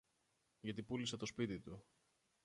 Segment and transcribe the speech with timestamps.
[0.61, 1.83] γιατί πούλησε το σπίτι του